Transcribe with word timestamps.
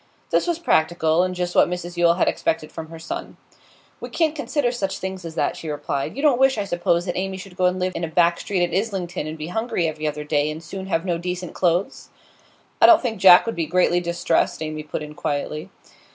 This 0.31 0.47
was 0.47 0.57
practical, 0.57 1.21
and 1.21 1.35
just 1.35 1.53
what 1.53 1.69
Mrs 1.69 1.95
Yule 1.95 2.15
had 2.15 2.27
expected 2.27 2.71
from 2.71 2.87
her 2.89 2.97
son. 2.97 3.37
'We 3.99 4.09
can't 4.09 4.35
consider 4.35 4.71
such 4.71 4.97
things 4.97 5.23
as 5.23 5.35
that,' 5.35 5.55
she 5.55 5.69
replied. 5.69 6.15
'You 6.15 6.23
don't 6.23 6.39
wish, 6.39 6.57
I 6.57 6.63
suppose, 6.63 7.05
that 7.05 7.15
Amy 7.15 7.37
should 7.37 7.55
go 7.55 7.65
and 7.67 7.79
live 7.79 7.93
in 7.95 8.03
a 8.03 8.07
back 8.07 8.39
street 8.39 8.63
at 8.67 8.73
Islington, 8.75 9.27
and 9.27 9.37
be 9.37 9.49
hungry 9.49 9.87
every 9.87 10.07
other 10.07 10.23
day, 10.23 10.49
and 10.49 10.63
soon 10.63 10.87
have 10.87 11.05
no 11.05 11.19
decent 11.19 11.53
clothes?' 11.53 12.09
'I 12.81 12.85
don't 12.87 13.01
think 13.03 13.19
Jack 13.19 13.45
would 13.45 13.53
be 13.55 13.67
greatly 13.67 13.99
distressed,' 13.99 14.63
Amy 14.63 14.81
put 14.81 15.03
in 15.03 15.13
quietly. 15.13 15.69